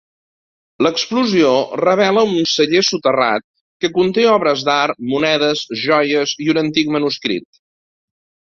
[0.85, 1.51] L'explosió
[1.81, 3.45] revela un celler soterrat
[3.85, 7.63] que conté obres d'art, monedes, joies i un antic manuscrit.